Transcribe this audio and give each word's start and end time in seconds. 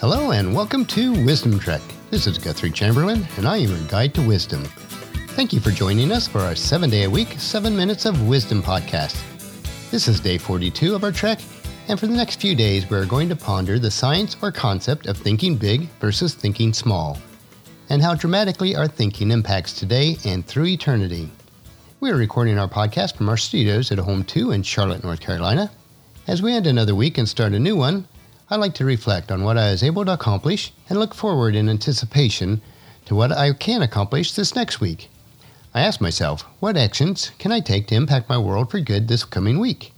Hello 0.00 0.30
and 0.30 0.54
welcome 0.54 0.86
to 0.86 1.12
Wisdom 1.26 1.58
Trek. 1.58 1.82
This 2.10 2.26
is 2.26 2.38
Guthrie 2.38 2.70
Chamberlain, 2.70 3.28
and 3.36 3.46
I 3.46 3.58
am 3.58 3.68
your 3.68 3.86
guide 3.86 4.14
to 4.14 4.26
wisdom. 4.26 4.64
Thank 5.36 5.52
you 5.52 5.60
for 5.60 5.70
joining 5.70 6.10
us 6.10 6.26
for 6.26 6.38
our 6.38 6.54
seven 6.54 6.88
day 6.88 7.02
a 7.02 7.10
week, 7.10 7.34
seven 7.38 7.76
minutes 7.76 8.06
of 8.06 8.26
wisdom 8.26 8.62
podcast. 8.62 9.22
This 9.90 10.08
is 10.08 10.18
day 10.18 10.38
42 10.38 10.94
of 10.94 11.04
our 11.04 11.12
trek, 11.12 11.40
and 11.88 12.00
for 12.00 12.06
the 12.06 12.16
next 12.16 12.40
few 12.40 12.54
days, 12.54 12.88
we 12.88 12.96
are 12.96 13.04
going 13.04 13.28
to 13.28 13.36
ponder 13.36 13.78
the 13.78 13.90
science 13.90 14.38
or 14.40 14.50
concept 14.50 15.04
of 15.04 15.18
thinking 15.18 15.54
big 15.54 15.82
versus 16.00 16.32
thinking 16.32 16.72
small, 16.72 17.18
and 17.90 18.00
how 18.00 18.14
dramatically 18.14 18.74
our 18.74 18.88
thinking 18.88 19.30
impacts 19.30 19.74
today 19.74 20.16
and 20.24 20.46
through 20.46 20.68
eternity. 20.68 21.28
We 22.00 22.10
are 22.10 22.16
recording 22.16 22.58
our 22.58 22.68
podcast 22.68 23.16
from 23.16 23.28
our 23.28 23.36
studios 23.36 23.92
at 23.92 23.98
Home 23.98 24.24
2 24.24 24.52
in 24.52 24.62
Charlotte, 24.62 25.04
North 25.04 25.20
Carolina. 25.20 25.70
As 26.26 26.40
we 26.40 26.54
end 26.54 26.66
another 26.66 26.94
week 26.94 27.18
and 27.18 27.28
start 27.28 27.52
a 27.52 27.58
new 27.58 27.76
one, 27.76 28.08
I 28.52 28.56
like 28.56 28.74
to 28.74 28.84
reflect 28.84 29.30
on 29.30 29.44
what 29.44 29.56
I 29.56 29.70
was 29.70 29.84
able 29.84 30.04
to 30.04 30.12
accomplish 30.12 30.72
and 30.88 30.98
look 30.98 31.14
forward 31.14 31.54
in 31.54 31.68
anticipation 31.68 32.60
to 33.04 33.14
what 33.14 33.30
I 33.30 33.52
can 33.52 33.80
accomplish 33.80 34.32
this 34.32 34.56
next 34.56 34.80
week. 34.80 35.08
I 35.72 35.82
ask 35.82 36.00
myself, 36.00 36.42
what 36.58 36.76
actions 36.76 37.30
can 37.38 37.52
I 37.52 37.60
take 37.60 37.86
to 37.86 37.94
impact 37.94 38.28
my 38.28 38.38
world 38.38 38.68
for 38.68 38.80
good 38.80 39.06
this 39.06 39.22
coming 39.22 39.60
week? 39.60 39.92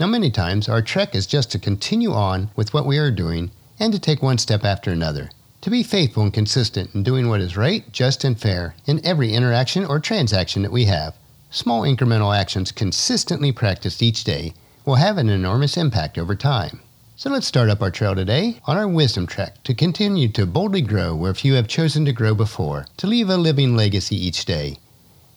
Now, 0.00 0.06
many 0.06 0.30
times 0.30 0.66
our 0.66 0.80
trek 0.80 1.14
is 1.14 1.26
just 1.26 1.50
to 1.52 1.58
continue 1.58 2.10
on 2.12 2.48
with 2.56 2.72
what 2.72 2.86
we 2.86 2.96
are 2.96 3.10
doing 3.10 3.50
and 3.78 3.92
to 3.92 3.98
take 3.98 4.22
one 4.22 4.38
step 4.38 4.64
after 4.64 4.90
another. 4.90 5.28
To 5.60 5.68
be 5.68 5.82
faithful 5.82 6.22
and 6.22 6.32
consistent 6.32 6.94
in 6.94 7.02
doing 7.02 7.28
what 7.28 7.42
is 7.42 7.54
right, 7.54 7.84
just, 7.92 8.24
and 8.24 8.40
fair 8.40 8.76
in 8.86 9.04
every 9.04 9.34
interaction 9.34 9.84
or 9.84 10.00
transaction 10.00 10.62
that 10.62 10.72
we 10.72 10.86
have. 10.86 11.14
Small 11.50 11.82
incremental 11.82 12.34
actions 12.34 12.72
consistently 12.72 13.52
practiced 13.52 14.02
each 14.02 14.24
day 14.24 14.54
will 14.86 14.94
have 14.94 15.18
an 15.18 15.28
enormous 15.28 15.76
impact 15.76 16.16
over 16.16 16.34
time. 16.34 16.80
So 17.20 17.30
let's 17.30 17.48
start 17.48 17.68
up 17.68 17.82
our 17.82 17.90
trail 17.90 18.14
today 18.14 18.60
on 18.68 18.76
our 18.76 18.86
wisdom 18.86 19.26
trek 19.26 19.60
to 19.64 19.74
continue 19.74 20.28
to 20.28 20.46
boldly 20.46 20.82
grow 20.82 21.16
where 21.16 21.34
few 21.34 21.54
have 21.54 21.66
chosen 21.66 22.04
to 22.04 22.12
grow 22.12 22.32
before, 22.32 22.86
to 22.96 23.08
leave 23.08 23.28
a 23.28 23.36
living 23.36 23.74
legacy 23.74 24.14
each 24.14 24.44
day. 24.44 24.78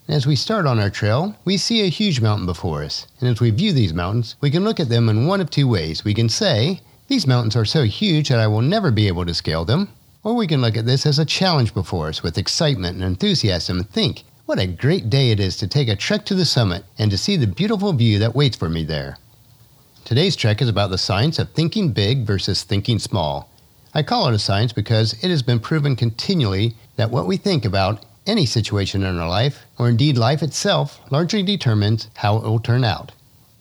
As 0.08 0.28
we 0.28 0.36
start 0.36 0.68
on 0.68 0.80
our 0.80 0.92
trail, 0.92 1.36
we 1.44 1.58
see 1.58 1.82
a 1.82 1.90
huge 1.90 2.22
mountain 2.22 2.46
before 2.46 2.84
us. 2.84 3.08
And 3.20 3.28
as 3.28 3.42
we 3.42 3.50
view 3.50 3.74
these 3.74 3.96
mountains, 3.96 4.36
we 4.42 4.52
can 4.52 4.64
look 4.64 4.80
at 4.80 4.90
them 4.90 5.10
in 5.10 5.26
one 5.26 5.42
of 5.42 5.50
two 5.50 5.68
ways. 5.68 6.04
We 6.04 6.14
can 6.14 6.30
say, 6.30 6.82
These 7.08 7.26
mountains 7.26 7.56
are 7.56 7.66
so 7.66 7.86
huge 7.86 8.30
that 8.30 8.38
I 8.38 8.46
will 8.46 8.62
never 8.62 8.92
be 8.92 9.08
able 9.08 9.26
to 9.26 9.34
scale 9.34 9.66
them. 9.66 9.90
Or 10.24 10.36
we 10.36 10.46
can 10.46 10.62
look 10.62 10.78
at 10.78 10.86
this 10.86 11.08
as 11.08 11.18
a 11.18 11.26
challenge 11.26 11.74
before 11.74 12.10
us 12.10 12.22
with 12.22 12.38
excitement 12.38 12.98
and 12.98 13.04
enthusiasm 13.04 13.80
and 13.80 13.90
think, 13.90 14.24
What 14.46 14.60
a 14.60 14.68
great 14.68 15.10
day 15.10 15.32
it 15.32 15.40
is 15.40 15.58
to 15.58 15.68
take 15.68 15.88
a 15.88 15.96
trek 15.96 16.26
to 16.26 16.36
the 16.36 16.46
summit 16.46 16.86
and 17.00 17.10
to 17.10 17.18
see 17.18 17.38
the 17.38 17.48
beautiful 17.48 17.92
view 17.92 18.20
that 18.20 18.36
waits 18.36 18.56
for 18.56 18.70
me 18.70 18.84
there. 18.84 19.18
Today's 20.04 20.36
trek 20.36 20.62
is 20.62 20.68
about 20.68 20.90
the 20.90 20.98
science 20.98 21.40
of 21.40 21.52
thinking 21.52 21.94
big 21.94 22.26
versus 22.26 22.64
thinking 22.64 23.00
small. 23.00 23.50
I 23.94 24.04
call 24.04 24.28
it 24.28 24.34
a 24.34 24.40
science 24.40 24.74
because 24.74 25.14
it 25.24 25.30
has 25.30 25.44
been 25.44 25.60
proven 25.60 25.96
continually 25.96 26.76
that 26.96 27.12
what 27.12 27.28
we 27.28 27.38
think 27.38 27.64
about 27.64 28.04
any 28.26 28.46
situation 28.46 29.04
in 29.04 29.18
our 29.18 29.30
life, 29.30 29.66
or 29.78 29.88
indeed 29.88 30.18
life 30.18 30.42
itself, 30.42 31.00
largely 31.12 31.44
determines 31.44 32.10
how 32.16 32.38
it 32.38 32.44
will 32.44 32.60
turn 32.60 32.84
out. 32.84 33.12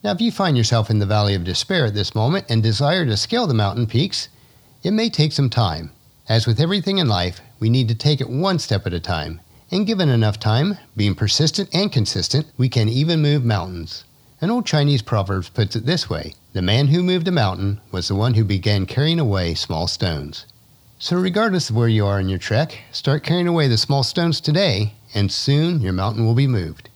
Now, 0.03 0.11
if 0.11 0.19
you 0.19 0.31
find 0.31 0.57
yourself 0.57 0.89
in 0.89 0.99
the 0.99 1.05
valley 1.05 1.35
of 1.35 1.43
despair 1.43 1.85
at 1.85 1.93
this 1.93 2.15
moment 2.15 2.47
and 2.49 2.61
desire 2.61 3.05
to 3.05 3.15
scale 3.15 3.45
the 3.45 3.53
mountain 3.53 3.85
peaks, 3.85 4.27
it 4.83 4.91
may 4.91 5.09
take 5.09 5.31
some 5.31 5.49
time. 5.49 5.91
As 6.27 6.47
with 6.47 6.59
everything 6.59 6.97
in 6.97 7.07
life, 7.07 7.39
we 7.59 7.69
need 7.69 7.87
to 7.89 7.95
take 7.95 8.19
it 8.19 8.29
one 8.29 8.57
step 8.57 8.87
at 8.87 8.93
a 8.93 8.99
time. 8.99 9.41
And 9.69 9.87
given 9.87 10.09
enough 10.09 10.39
time, 10.39 10.79
being 10.97 11.15
persistent 11.15 11.69
and 11.71 11.91
consistent, 11.91 12.47
we 12.57 12.67
can 12.67 12.89
even 12.89 13.21
move 13.21 13.45
mountains. 13.45 14.03
An 14.43 14.49
old 14.49 14.65
Chinese 14.65 15.03
proverb 15.03 15.45
puts 15.53 15.75
it 15.75 15.85
this 15.85 16.09
way 16.09 16.33
The 16.53 16.63
man 16.63 16.87
who 16.87 17.03
moved 17.03 17.27
a 17.27 17.31
mountain 17.31 17.79
was 17.91 18.07
the 18.07 18.15
one 18.15 18.33
who 18.33 18.43
began 18.43 18.87
carrying 18.87 19.19
away 19.19 19.53
small 19.53 19.85
stones. 19.85 20.47
So, 20.97 21.15
regardless 21.15 21.69
of 21.69 21.75
where 21.75 21.87
you 21.87 22.07
are 22.07 22.19
in 22.19 22.27
your 22.27 22.39
trek, 22.39 22.79
start 22.91 23.23
carrying 23.23 23.47
away 23.47 23.67
the 23.67 23.77
small 23.77 24.01
stones 24.01 24.41
today, 24.41 24.95
and 25.13 25.31
soon 25.31 25.79
your 25.79 25.93
mountain 25.93 26.25
will 26.25 26.33
be 26.33 26.47
moved. 26.47 26.89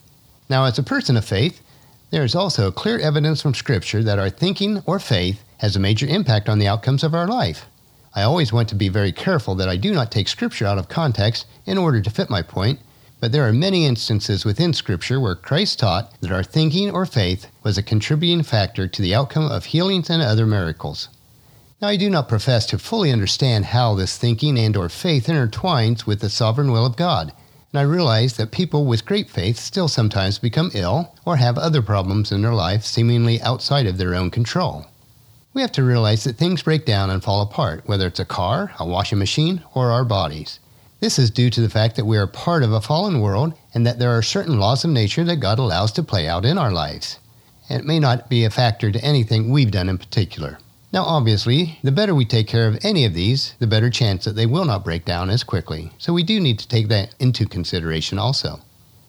Now, 0.50 0.66
as 0.66 0.80
a 0.80 0.84
person 0.84 1.18
of 1.18 1.24
faith, 1.24 1.62
there 2.10 2.24
is 2.24 2.34
also 2.34 2.72
clear 2.72 2.98
evidence 2.98 3.44
from 3.44 3.54
Scripture 3.54 4.02
that 4.02 4.18
our 4.18 4.32
thinking 4.32 4.82
or 4.88 4.98
faith 4.98 5.44
has 5.60 5.76
a 5.76 5.80
major 5.80 6.08
impact 6.08 6.50
on 6.50 6.58
the 6.58 6.68
outcomes 6.68 7.04
of 7.04 7.14
our 7.14 7.28
life. 7.28 7.68
I 8.16 8.24
always 8.24 8.52
want 8.52 8.70
to 8.70 8.76
be 8.76 8.90
very 8.90 9.12
careful 9.12 9.54
that 9.56 9.70
I 9.70 9.78
do 9.78 9.94
not 9.94 10.12
take 10.12 10.30
Scripture 10.30 10.66
out 10.66 10.80
of 10.80 10.90
context 10.90 11.46
in 11.68 11.78
order 11.78 12.02
to 12.02 12.10
fit 12.10 12.28
my 12.32 12.42
point, 12.42 12.80
but 13.20 13.32
there 13.32 13.48
are 13.48 13.54
many 13.54 13.86
instances 13.86 14.46
within 14.46 14.74
Scripture 14.74 15.20
where 15.20 15.36
Christ 15.36 15.80
taught 15.80 16.20
that 16.22 16.32
our 16.32 16.44
thinking 16.44 16.92
or 16.92 17.06
faith 17.06 17.48
was 17.64 17.78
a 17.78 17.84
contributing 17.84 18.44
factor 18.44 18.88
to 18.88 19.02
the 19.02 19.16
outcome 19.16 19.50
of 19.50 19.66
healings 19.66 20.10
and 20.10 20.22
other 20.22 20.46
miracles. 20.46 21.10
Now, 21.82 21.90
I 21.90 21.98
do 21.98 22.10
not 22.10 22.30
profess 22.30 22.66
to 22.68 22.78
fully 22.78 23.12
understand 23.12 23.66
how 23.66 23.96
this 23.96 24.18
thinking 24.18 24.58
and 24.58 24.78
or 24.78 24.90
faith 24.90 25.28
intertwines 25.28 26.06
with 26.06 26.22
the 26.22 26.30
sovereign 26.30 26.72
will 26.72 26.86
of 26.86 26.96
God, 26.96 27.34
and 27.72 27.80
I 27.80 27.84
realize 27.84 28.38
that 28.38 28.52
people 28.52 28.86
with 28.86 29.06
great 29.06 29.30
faith 29.30 29.60
still 29.60 29.88
sometimes 29.88 30.40
become 30.40 30.72
ill 30.74 31.14
or 31.26 31.36
have 31.36 31.58
other 31.58 31.82
problems 31.82 32.32
in 32.32 32.42
their 32.42 32.54
life 32.54 32.86
seemingly 32.86 33.42
outside 33.42 33.86
of 33.86 33.98
their 33.98 34.16
own 34.16 34.32
control. 34.32 34.86
We 35.54 35.62
have 35.62 35.74
to 35.74 35.84
realize 35.84 36.24
that 36.24 36.38
things 36.38 36.64
break 36.64 36.86
down 36.86 37.10
and 37.10 37.24
fall 37.24 37.42
apart, 37.42 37.84
whether 37.86 38.08
it's 38.08 38.20
a 38.20 38.26
car, 38.26 38.74
a 38.80 38.86
washing 38.86 39.20
machine, 39.20 39.62
or 39.74 39.92
our 39.92 40.06
bodies. 40.06 40.60
This 41.02 41.20
is 41.20 41.30
due 41.30 41.50
to 41.50 41.62
the 41.62 41.70
fact 41.70 41.98
that 41.98 42.06
we 42.06 42.18
are 42.18 42.28
part 42.28 42.64
of 42.64 42.72
a 42.72 42.80
fallen 42.80 43.20
world 43.20 43.54
and 43.74 43.86
that 43.86 44.00
there 44.00 44.18
are 44.18 44.22
certain 44.22 44.60
laws 44.60 44.86
of 44.86 44.92
nature 44.92 45.24
that 45.26 45.38
God 45.38 45.60
allows 45.60 45.92
to 45.94 46.04
play 46.04 46.28
out 46.28 46.46
in 46.46 46.58
our 46.58 46.72
lives. 46.72 47.20
And 47.70 47.82
it 47.82 47.86
may 47.86 48.00
not 48.00 48.30
be 48.30 48.46
a 48.46 48.50
factor 48.50 48.92
to 48.92 49.04
anything 49.04 49.50
we've 49.50 49.72
done 49.72 49.90
in 49.90 49.98
particular. 49.98 50.58
Now, 50.94 51.04
obviously, 51.04 51.78
the 51.84 51.92
better 51.92 52.16
we 52.16 52.24
take 52.24 52.48
care 52.48 52.68
of 52.68 52.80
any 52.82 53.04
of 53.04 53.14
these, 53.14 53.56
the 53.60 53.68
better 53.68 53.90
chance 53.90 54.24
that 54.24 54.38
they 54.38 54.46
will 54.46 54.64
not 54.64 54.86
break 54.86 55.04
down 55.04 55.30
as 55.30 55.44
quickly. 55.44 55.92
So 55.98 56.14
we 56.14 56.24
do 56.24 56.40
need 56.40 56.60
to 56.60 56.68
take 56.68 56.88
that 56.88 57.14
into 57.20 57.46
consideration 57.46 58.18
also. 58.18 58.62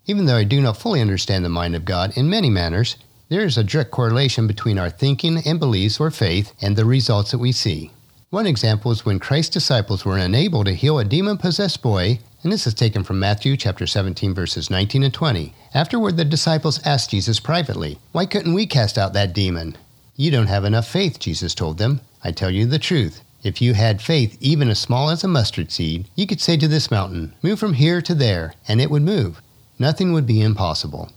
Even 0.06 0.26
though 0.26 0.36
I 0.36 0.44
do 0.44 0.60
not 0.60 0.78
fully 0.78 1.00
understand 1.00 1.44
the 1.44 1.48
mind 1.48 1.76
of 1.76 1.84
God 1.84 2.16
in 2.16 2.28
many 2.28 2.50
manners, 2.50 2.96
there 3.28 3.44
is 3.44 3.56
a 3.56 3.64
direct 3.64 3.92
correlation 3.92 4.48
between 4.48 4.78
our 4.78 4.90
thinking 4.90 5.38
and 5.46 5.60
beliefs 5.60 6.00
or 6.00 6.10
faith 6.10 6.52
and 6.60 6.74
the 6.74 6.84
results 6.84 7.30
that 7.30 7.38
we 7.38 7.52
see. 7.52 7.92
One 8.30 8.46
example 8.46 8.90
is 8.90 9.06
when 9.06 9.20
Christ's 9.20 9.54
disciples 9.54 10.04
were 10.04 10.18
unable 10.18 10.64
to 10.64 10.74
heal 10.74 10.98
a 10.98 11.04
demon 11.04 11.38
possessed 11.38 11.80
boy, 11.80 12.18
and 12.42 12.52
this 12.52 12.66
is 12.66 12.74
taken 12.74 13.04
from 13.04 13.20
Matthew 13.20 13.56
chapter 13.56 13.86
17 13.86 14.34
verses 14.34 14.68
19 14.68 15.04
and 15.04 15.14
20. 15.14 15.54
Afterward 15.72 16.16
the 16.16 16.24
disciples 16.24 16.80
asked 16.84 17.10
Jesus 17.10 17.38
privately, 17.38 18.00
"Why 18.10 18.26
couldn't 18.26 18.54
we 18.54 18.66
cast 18.66 18.98
out 18.98 19.12
that 19.12 19.32
demon?" 19.32 19.76
"You 20.16 20.32
don't 20.32 20.48
have 20.48 20.64
enough 20.64 20.88
faith," 20.88 21.20
Jesus 21.20 21.54
told 21.54 21.78
them. 21.78 22.00
"I 22.24 22.32
tell 22.32 22.50
you 22.50 22.66
the 22.66 22.80
truth. 22.80 23.20
If 23.44 23.62
you 23.62 23.74
had 23.74 24.02
faith 24.02 24.36
even 24.40 24.70
as 24.70 24.80
small 24.80 25.08
as 25.08 25.22
a 25.22 25.28
mustard 25.28 25.70
seed, 25.70 26.08
you 26.16 26.26
could 26.26 26.40
say 26.40 26.56
to 26.56 26.66
this 26.66 26.90
mountain, 26.90 27.32
"Move 27.44 27.60
from 27.60 27.74
here 27.74 28.02
to 28.02 28.12
there," 28.12 28.54
and 28.66 28.80
it 28.80 28.90
would 28.90 29.02
move. 29.02 29.40
Nothing 29.78 30.12
would 30.12 30.26
be 30.26 30.42
impossible. 30.42 31.12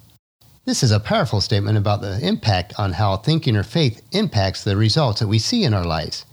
This 0.65 0.83
is 0.83 0.91
a 0.91 0.99
powerful 0.99 1.41
statement 1.41 1.75
about 1.75 2.01
the 2.01 2.19
impact 2.19 2.71
on 2.77 2.93
how 2.93 3.17
thinking 3.17 3.55
or 3.55 3.63
faith 3.63 4.03
impacts 4.11 4.63
the 4.63 4.77
results 4.77 5.21
that 5.21 5.27
we 5.27 5.39
see 5.39 5.63
in 5.63 5.73
our 5.73 5.85
lives. 5.85 6.23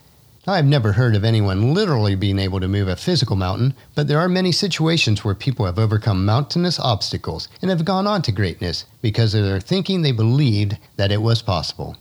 I've 0.49 0.65
never 0.65 0.93
heard 0.93 1.17
of 1.17 1.25
anyone 1.25 1.75
literally 1.75 2.15
being 2.15 2.39
able 2.39 2.61
to 2.61 2.69
move 2.69 2.87
a 2.87 2.95
physical 2.95 3.35
mountain, 3.35 3.75
but 3.97 4.07
there 4.07 4.21
are 4.21 4.29
many 4.29 4.53
situations 4.53 5.25
where 5.25 5.35
people 5.35 5.67
have 5.67 5.77
overcome 5.77 6.25
mountainous 6.25 6.79
obstacles 6.79 7.49
and 7.61 7.69
have 7.69 7.85
gone 7.85 8.07
on 8.07 8.23
to 8.23 8.31
greatness 8.31 8.85
because 9.03 9.35
of 9.35 9.45
their 9.45 9.59
thinking 9.59 10.03
they 10.03 10.13
believed 10.13 10.79
that 10.99 11.11
it 11.11 11.21
was 11.21 11.43
possible. 11.43 11.97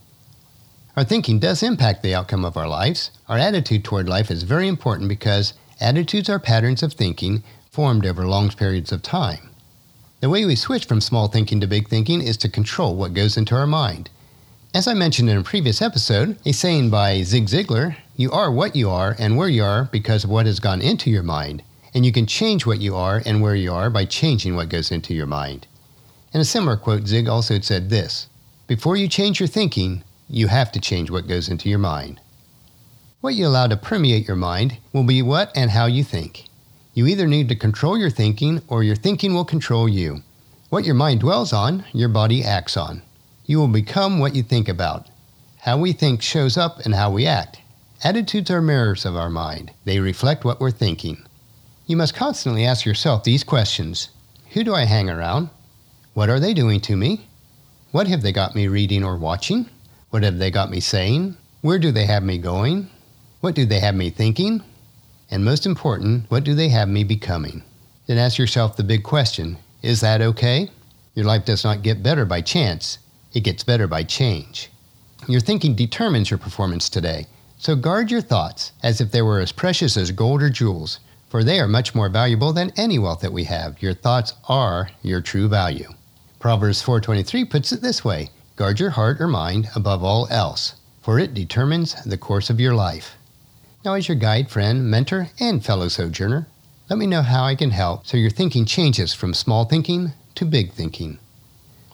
Our 0.95 1.03
thinking 1.03 1.39
does 1.39 1.63
impact 1.63 2.03
the 2.03 2.13
outcome 2.13 2.45
of 2.45 2.55
our 2.55 2.67
lives. 2.67 3.09
Our 3.27 3.39
attitude 3.39 3.83
toward 3.83 4.07
life 4.07 4.29
is 4.29 4.43
very 4.43 4.67
important 4.67 5.09
because 5.09 5.55
attitudes 5.81 6.29
are 6.29 6.37
patterns 6.37 6.83
of 6.83 6.93
thinking 6.93 7.43
formed 7.71 8.05
over 8.05 8.27
long 8.27 8.49
periods 8.49 8.91
of 8.91 9.01
time. 9.01 9.49
The 10.19 10.29
way 10.29 10.45
we 10.45 10.55
switch 10.55 10.85
from 10.85 11.01
small 11.01 11.29
thinking 11.29 11.59
to 11.61 11.67
big 11.67 11.89
thinking 11.89 12.21
is 12.21 12.37
to 12.37 12.49
control 12.49 12.95
what 12.95 13.15
goes 13.15 13.37
into 13.37 13.55
our 13.55 13.65
mind. 13.65 14.11
As 14.75 14.89
I 14.89 14.93
mentioned 14.93 15.29
in 15.29 15.37
a 15.37 15.41
previous 15.41 15.81
episode, 15.81 16.37
a 16.45 16.51
saying 16.51 16.89
by 16.89 17.21
Zig 17.21 17.45
Ziglar 17.45 17.95
you 18.17 18.29
are 18.33 18.51
what 18.51 18.75
you 18.75 18.89
are 18.89 19.15
and 19.17 19.37
where 19.37 19.47
you 19.47 19.63
are 19.63 19.85
because 19.85 20.25
of 20.25 20.29
what 20.29 20.47
has 20.47 20.59
gone 20.59 20.81
into 20.81 21.09
your 21.09 21.23
mind, 21.23 21.63
and 21.93 22.05
you 22.05 22.11
can 22.11 22.25
change 22.25 22.65
what 22.65 22.81
you 22.81 22.93
are 22.93 23.23
and 23.25 23.41
where 23.41 23.55
you 23.55 23.71
are 23.71 23.89
by 23.89 24.03
changing 24.03 24.53
what 24.53 24.67
goes 24.67 24.91
into 24.91 25.13
your 25.13 25.27
mind. 25.27 25.65
In 26.33 26.41
a 26.41 26.43
similar 26.43 26.75
quote, 26.75 27.07
Zig 27.07 27.29
also 27.29 27.57
said 27.61 27.89
this 27.89 28.27
Before 28.67 28.97
you 28.97 29.07
change 29.07 29.39
your 29.39 29.47
thinking, 29.47 30.03
you 30.27 30.47
have 30.47 30.73
to 30.73 30.81
change 30.81 31.09
what 31.09 31.25
goes 31.25 31.47
into 31.47 31.69
your 31.69 31.79
mind. 31.79 32.19
What 33.21 33.35
you 33.35 33.47
allow 33.47 33.67
to 33.67 33.77
permeate 33.77 34.27
your 34.27 34.35
mind 34.35 34.75
will 34.91 35.05
be 35.05 35.21
what 35.21 35.53
and 35.55 35.71
how 35.71 35.85
you 35.85 36.03
think. 36.03 36.49
You 36.93 37.07
either 37.07 37.27
need 37.27 37.47
to 37.47 37.55
control 37.55 37.97
your 37.97 38.09
thinking 38.09 38.61
or 38.67 38.83
your 38.83 38.97
thinking 38.97 39.33
will 39.35 39.45
control 39.45 39.87
you. 39.87 40.23
What 40.67 40.83
your 40.83 40.95
mind 40.95 41.21
dwells 41.21 41.53
on, 41.53 41.85
your 41.93 42.09
body 42.09 42.43
acts 42.43 42.75
on. 42.75 43.03
You 43.47 43.59
will 43.59 43.67
become 43.67 44.17
what 44.19 44.35
you 44.35 44.41
think 44.41 44.67
about. 44.67 45.07
How 45.59 45.77
we 45.77 45.93
think 45.93 46.21
shows 46.21 46.57
up 46.57 46.85
in 46.85 46.93
how 46.93 47.11
we 47.11 47.27
act. 47.27 47.59
Attitudes 48.03 48.49
are 48.49 48.61
mirrors 48.61 49.05
of 49.05 49.15
our 49.15 49.29
mind, 49.29 49.71
they 49.83 49.99
reflect 49.99 50.43
what 50.43 50.59
we're 50.59 50.71
thinking. 50.71 51.23
You 51.85 51.95
must 51.95 52.15
constantly 52.15 52.65
ask 52.65 52.85
yourself 52.85 53.23
these 53.23 53.43
questions 53.43 54.09
Who 54.53 54.63
do 54.63 54.73
I 54.73 54.85
hang 54.85 55.09
around? 55.09 55.49
What 56.15 56.29
are 56.29 56.39
they 56.39 56.53
doing 56.53 56.81
to 56.81 56.95
me? 56.95 57.27
What 57.91 58.07
have 58.07 58.23
they 58.23 58.31
got 58.31 58.55
me 58.55 58.67
reading 58.67 59.03
or 59.03 59.15
watching? 59.15 59.69
What 60.09 60.23
have 60.23 60.39
they 60.39 60.49
got 60.49 60.71
me 60.71 60.79
saying? 60.79 61.37
Where 61.61 61.77
do 61.77 61.91
they 61.91 62.05
have 62.05 62.23
me 62.23 62.37
going? 62.37 62.89
What 63.41 63.53
do 63.53 63.65
they 63.65 63.79
have 63.79 63.95
me 63.95 64.09
thinking? 64.09 64.63
And 65.29 65.45
most 65.45 65.65
important, 65.65 66.29
what 66.29 66.43
do 66.43 66.55
they 66.55 66.69
have 66.69 66.89
me 66.89 67.03
becoming? 67.03 67.63
Then 68.07 68.17
ask 68.17 68.37
yourself 68.37 68.75
the 68.75 68.83
big 68.83 69.03
question 69.03 69.57
Is 69.83 70.01
that 70.01 70.21
okay? 70.21 70.69
Your 71.13 71.25
life 71.25 71.45
does 71.45 71.63
not 71.63 71.83
get 71.83 72.03
better 72.03 72.25
by 72.25 72.41
chance, 72.41 72.97
it 73.35 73.41
gets 73.41 73.63
better 73.63 73.85
by 73.85 74.01
change. 74.01 74.71
Your 75.27 75.41
thinking 75.41 75.75
determines 75.75 76.31
your 76.31 76.39
performance 76.39 76.89
today. 76.89 77.27
So 77.57 77.75
guard 77.75 78.09
your 78.09 78.21
thoughts 78.21 78.71
as 78.81 79.01
if 79.01 79.11
they 79.11 79.21
were 79.21 79.39
as 79.39 79.51
precious 79.51 79.97
as 79.97 80.11
gold 80.11 80.41
or 80.41 80.49
jewels, 80.49 80.99
for 81.29 81.43
they 81.43 81.59
are 81.59 81.67
much 81.67 81.93
more 81.93 82.09
valuable 82.09 82.53
than 82.53 82.71
any 82.77 82.97
wealth 82.97 83.19
that 83.21 83.33
we 83.33 83.43
have. 83.43 83.81
Your 83.81 83.93
thoughts 83.93 84.33
are 84.47 84.89
your 85.03 85.21
true 85.21 85.49
value. 85.49 85.89
Proverbs 86.39 86.81
4:23 86.81 87.43
puts 87.43 87.71
it 87.71 87.81
this 87.81 88.05
way: 88.05 88.29
Guard 88.55 88.79
your 88.79 88.91
heart 88.91 89.19
or 89.19 89.27
mind 89.27 89.67
above 89.75 90.03
all 90.03 90.27
else, 90.29 90.75
for 91.01 91.19
it 91.19 91.33
determines 91.33 91.95
the 92.05 92.17
course 92.17 92.49
of 92.49 92.59
your 92.59 92.73
life. 92.73 93.17
Now 93.83 93.95
as 93.95 94.07
your 94.07 94.17
guide, 94.17 94.49
friend, 94.49 94.89
mentor, 94.89 95.29
and 95.39 95.63
fellow 95.65 95.89
sojourner, 95.89 96.47
let 96.89 96.99
me 96.99 97.07
know 97.07 97.21
how 97.21 97.43
I 97.43 97.55
can 97.55 97.71
help 97.71 98.07
so 98.07 98.15
your 98.15 98.29
thinking 98.29 98.65
changes 98.65 99.13
from 99.13 99.33
small 99.33 99.65
thinking 99.65 100.13
to 100.35 100.45
big 100.45 100.71
thinking. 100.71 101.19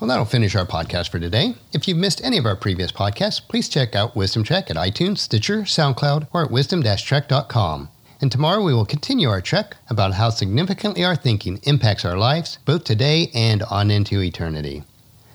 Well, 0.02 0.08
that'll 0.08 0.26
finish 0.26 0.56
our 0.56 0.66
podcast 0.66 1.10
for 1.10 1.20
today. 1.20 1.54
If 1.74 1.88
you've 1.88 2.00
missed 2.00 2.24
any 2.24 2.40
of 2.40 2.48
our 2.48 2.56
previous 2.56 2.92
podcasts, 2.92 3.40
please 3.40 3.70
check 3.70 3.94
out 3.94 4.16
Wisdom 4.16 4.44
Trek 4.44 4.72
at 4.72 4.76
iTunes, 4.76 5.20
Stitcher, 5.20 5.60
SoundCloud, 5.60 6.28
or 6.34 6.46
at 6.46 6.50
wisdom-trek.com. 6.50 7.88
And 8.20 8.32
tomorrow 8.32 8.64
we 8.64 8.74
will 8.74 8.88
continue 8.88 9.30
our 9.30 9.42
trek 9.42 9.78
about 9.92 10.16
how 10.16 10.32
significantly 10.32 11.04
our 11.04 11.16
thinking 11.16 11.60
impacts 11.66 12.04
our 12.04 12.18
lives, 12.18 12.58
both 12.66 12.84
today 12.84 13.30
and 13.36 13.62
on 13.62 13.92
into 13.92 14.24
eternity. 14.24 14.82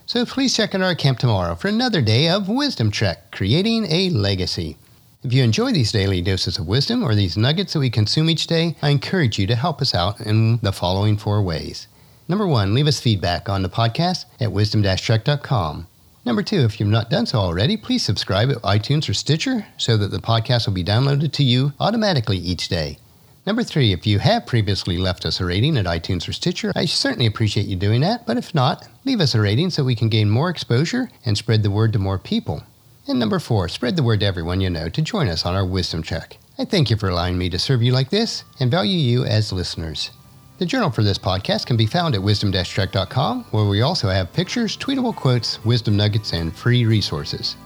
So 0.04 0.26
please 0.26 0.56
check 0.56 0.74
out 0.74 0.82
our 0.82 0.96
camp 0.96 1.20
tomorrow 1.20 1.54
for 1.54 1.69
another 1.69 2.02
day 2.02 2.28
of 2.28 2.48
Wisdom 2.48 2.90
Trek, 2.90 3.30
creating 3.30 3.86
a 3.88 4.10
legacy. 4.10 4.78
If 5.22 5.32
you 5.32 5.44
enjoy 5.44 5.70
these 5.74 5.92
daily 5.92 6.22
doses 6.22 6.58
of 6.58 6.66
wisdom 6.66 7.04
or 7.04 7.14
these 7.14 7.36
nuggets 7.36 7.74
that 7.74 7.78
we 7.78 7.88
consume 7.88 8.28
each 8.28 8.48
day, 8.48 8.74
I 8.82 8.88
encourage 8.88 9.38
you 9.38 9.46
to 9.46 9.54
help 9.54 9.80
us 9.80 9.94
out 9.94 10.20
in 10.20 10.56
the 10.56 10.72
following 10.72 11.16
four 11.16 11.40
ways. 11.40 11.86
Number 12.28 12.46
one, 12.46 12.75
leave 12.75 12.87
us 12.87 13.00
feedback 13.00 13.49
on 13.49 13.62
the 13.62 13.69
podcast 13.69 14.25
at 14.40 14.52
wisdom-trek.com. 14.52 15.87
Number 16.25 16.43
two, 16.43 16.61
if 16.61 16.81
you've 16.81 16.88
not 16.88 17.08
done 17.08 17.25
so 17.26 17.38
already, 17.38 17.76
please 17.76 18.02
subscribe 18.02 18.50
at 18.50 18.56
iTunes 18.62 19.08
or 19.08 19.14
Stitcher 19.14 19.67
so 19.76 19.96
that 19.96 20.11
the 20.11 20.19
podcast 20.19 20.67
will 20.67 20.75
be 20.75 20.82
downloaded 20.82 21.32
to 21.32 21.44
you 21.44 21.73
automatically 21.78 22.37
each 22.37 22.69
day. 22.69 22.99
Number 23.46 23.62
three, 23.62 23.93
if 23.93 24.08
you 24.08 24.19
have 24.19 24.44
previously 24.44 24.99
left 24.99 25.25
us 25.25 25.38
a 25.38 25.44
rating 25.44 25.76
at 25.76 25.84
iTunes 25.84 26.28
or 26.28 26.32
Stitcher, 26.32 26.73
I 26.75 26.84
certainly 26.84 27.26
appreciate 27.26 27.69
you 27.69 27.76
doing 27.76 28.00
that, 28.00 28.26
but 28.26 28.37
if 28.37 28.52
not, 28.52 28.88
leave 29.05 29.20
us 29.20 29.37
a 29.37 29.40
rating 29.40 29.70
so 29.70 29.84
we 29.84 29.94
can 29.94 30.08
gain 30.08 30.29
more 30.29 30.50
exposure 30.50 31.11
and 31.25 31.38
spread 31.38 31.62
the 31.62 31.70
word 31.70 31.93
to 31.93 32.00
more 32.00 32.19
people. 32.19 32.64
And 33.06 33.20
number 33.20 33.38
four, 33.38 33.69
spread 33.69 33.94
the 33.94 34.02
word 34.02 34.19
to 34.19 34.26
everyone 34.26 34.61
you 34.61 34.69
know 34.69 34.88
to 34.88 35.00
join 35.00 35.29
us 35.29 35.46
on 35.46 35.55
our 35.55 35.64
wisdom 35.64 36.02
trek. 36.02 36.38
I 36.58 36.64
thank 36.64 36.90
you 36.90 36.96
for 36.96 37.08
allowing 37.08 37.38
me 37.38 37.49
to 37.50 37.58
serve 37.61 37.84
you 37.84 37.93
like 37.93 38.11
this 38.11 38.43
and 38.58 38.69
value 38.69 38.99
you 38.99 39.25
as 39.25 39.52
listeners. 39.52 40.11
The 40.58 40.64
journal 40.64 40.91
for 40.91 41.03
this 41.03 41.19
podcast 41.19 41.67
can 41.67 41.76
be 41.76 41.85
found 41.85 42.14
at 42.14 42.23
wisdom-trek.com, 42.23 43.44
where 43.50 43.67
we 43.67 43.82
also 43.82 44.08
have 44.08 44.32
pictures, 44.32 44.75
tweetable 44.75 45.14
quotes, 45.14 45.62
wisdom 45.67 45.99
nuggets, 45.99 46.32
and 46.32 46.56
free 46.56 46.87
resources. 46.87 47.56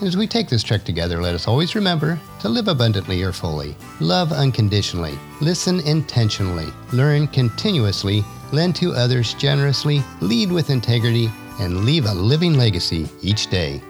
And 0.00 0.08
as 0.08 0.16
we 0.16 0.26
take 0.26 0.48
this 0.48 0.64
trek 0.64 0.82
together, 0.82 1.22
let 1.22 1.36
us 1.36 1.46
always 1.46 1.76
remember 1.76 2.18
to 2.40 2.48
live 2.48 2.66
abundantly 2.66 3.22
or 3.22 3.30
fully, 3.30 3.76
love 4.00 4.32
unconditionally, 4.32 5.16
listen 5.40 5.78
intentionally, 5.86 6.66
learn 6.92 7.28
continuously, 7.28 8.24
lend 8.50 8.74
to 8.76 8.94
others 8.94 9.34
generously, 9.34 10.02
lead 10.20 10.50
with 10.50 10.70
integrity, 10.70 11.30
and 11.60 11.84
leave 11.84 12.06
a 12.06 12.12
living 12.12 12.54
legacy 12.54 13.08
each 13.22 13.46
day. 13.46 13.80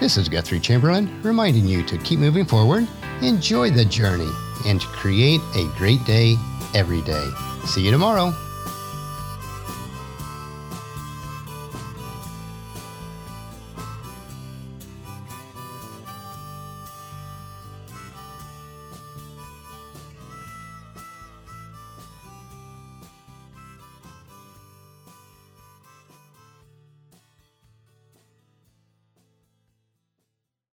This 0.00 0.16
is 0.16 0.28
Guthrie 0.28 0.58
Chamberlain 0.58 1.22
reminding 1.22 1.66
you 1.66 1.84
to 1.84 1.98
keep 1.98 2.18
moving 2.18 2.46
forward, 2.46 2.88
enjoy 3.22 3.70
the 3.70 3.84
journey, 3.84 4.30
and 4.66 4.80
to 4.80 4.86
create 4.88 5.40
a 5.54 5.70
great 5.76 6.04
day 6.04 6.36
every 6.74 7.02
day. 7.02 7.30
See 7.64 7.82
you 7.82 7.90
tomorrow. 7.90 8.34